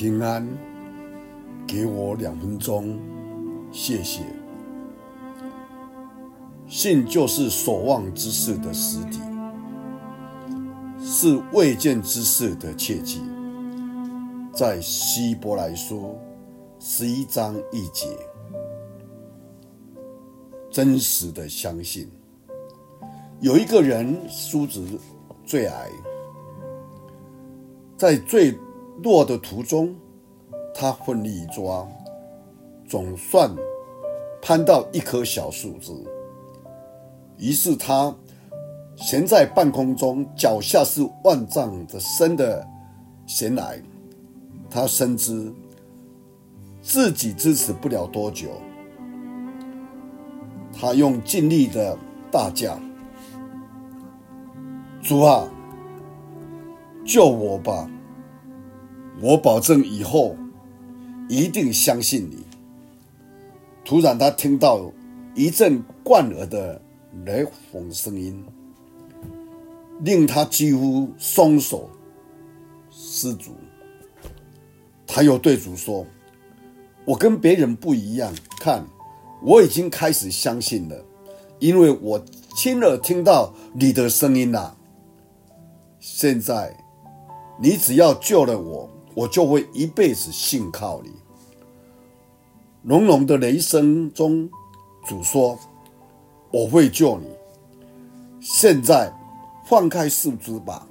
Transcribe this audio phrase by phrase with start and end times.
[0.00, 0.46] 平安，
[1.66, 2.96] 给我两分钟，
[3.72, 4.22] 谢谢。
[6.68, 9.18] 信就是所望之事的实底，
[11.00, 13.22] 是未见之事的切记。
[14.54, 16.16] 在希伯来书
[16.78, 18.06] 十一章一节，
[20.70, 22.08] 真实的相信，
[23.40, 24.80] 有一个人叔侄
[25.44, 25.90] 最矮，
[27.96, 28.56] 在最
[29.02, 29.94] 落的途中，
[30.74, 31.86] 他奋力一抓，
[32.88, 33.50] 总算
[34.42, 35.92] 攀到一棵小树枝。
[37.36, 38.14] 于是他
[38.96, 42.66] 悬在半空中，脚下是万丈的深的
[43.26, 43.74] 悬崖。
[44.70, 45.52] 他深知
[46.82, 48.48] 自己支持不了多久，
[50.72, 51.96] 他用尽力的
[52.30, 52.78] 大叫
[55.00, 55.48] ：“主啊，
[57.06, 57.88] 救我吧！
[59.20, 60.36] 我保证以后
[61.28, 62.44] 一定相信你。”
[63.84, 64.92] 突然，他听到
[65.34, 66.80] 一阵贯耳的。
[67.24, 68.44] 雷轰声音
[70.00, 71.88] 令他几乎双手
[72.90, 73.52] 失足。
[75.06, 76.06] 他又对主说
[77.06, 78.86] ：“我跟别人不一样，看，
[79.42, 81.02] 我已经开始相信了，
[81.58, 82.22] 因为我
[82.54, 84.76] 亲耳听到你的声音了。
[85.98, 86.76] 现在，
[87.60, 91.10] 你只要救了我，我就会一辈子信靠你。”
[92.84, 94.48] 隆隆的雷声中，
[95.06, 95.58] 主说。
[96.50, 97.26] 我会救你。
[98.40, 99.12] 现在
[99.66, 100.88] 放开树枝吧！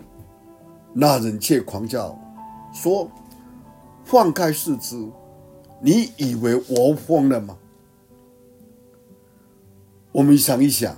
[0.94, 2.16] 那人却狂叫
[2.72, 3.10] 说
[4.06, 4.96] ：“放开树枝！
[5.82, 7.58] 你以为我疯了吗？”
[10.14, 10.96] 我们想一想，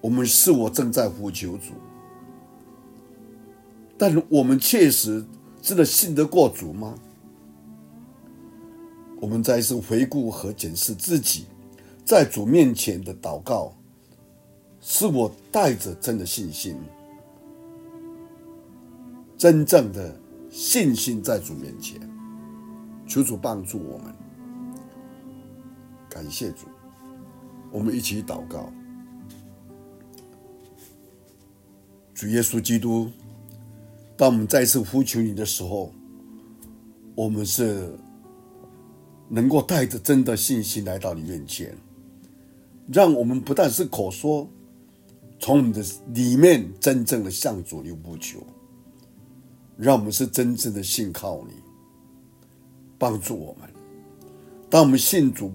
[0.00, 1.72] 我们是我正在呼求主，
[3.98, 5.26] 但我们确实
[5.68, 6.94] 真的信得过主吗？
[9.20, 11.44] 我们再次回顾和检视自己。
[12.06, 13.74] 在主面前的祷告，
[14.80, 16.74] 是我带着真的信心，
[19.36, 22.00] 真正的信心在主面前，
[23.06, 24.06] 求主帮助我们。
[26.08, 26.66] 感谢主，
[27.70, 28.72] 我们一起祷告。
[32.14, 33.10] 主耶稣基督，
[34.18, 35.92] 当我们再次呼求你的时候，
[37.14, 37.96] 我们是
[39.28, 41.72] 能够带着真的信心来到你面前。
[42.92, 44.48] 让我们不但是口说，
[45.38, 48.40] 从我们的里面真正的向主你呼求，
[49.76, 51.52] 让我们是真正的信靠你，
[52.98, 53.70] 帮助我们。
[54.68, 55.52] 当我们信主、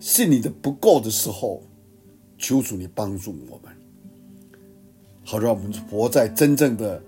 [0.00, 1.62] 信你的不够的时候，
[2.36, 3.72] 求主你帮助我们，
[5.22, 7.00] 好让我们活在真正的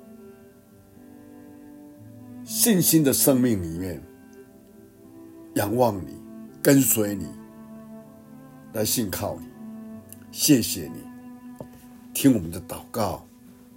[2.44, 4.02] 信心的生命里面，
[5.54, 6.20] 仰望你，
[6.62, 7.26] 跟随你，
[8.74, 9.46] 来信靠你。
[10.30, 11.02] 谢谢你，
[12.12, 13.26] 听我们的祷告，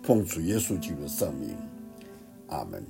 [0.04, 1.56] 奉主耶稣基督的圣名，
[2.48, 2.84] 阿门。